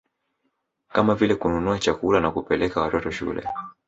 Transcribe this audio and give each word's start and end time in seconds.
Kama 0.87 1.15
vile 1.15 1.35
kununua 1.35 1.79
chakula 1.79 2.19
na 2.19 2.31
kupeleka 2.31 2.81
watoto 2.81 3.11
shule 3.11 3.43